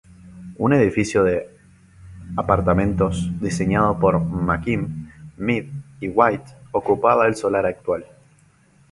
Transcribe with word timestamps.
Un 0.57 0.73
edificio 0.73 1.23
de 1.23 1.47
apartamentos 2.35 3.39
diseñado 3.39 3.99
por 3.99 4.19
McKim, 4.19 5.11
Mead 5.37 5.65
y 5.99 6.07
White 6.09 6.53
ocupaba 6.73 7.27
el 7.27 7.35
solar 7.35 7.67
actual. 7.67 8.03